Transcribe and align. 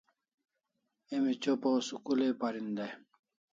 Emi 1.15 1.33
chopa 1.41 1.67
o 1.77 1.79
school 1.87 2.19
ai 2.25 2.33
parin 2.41 2.69
dai 2.77 2.91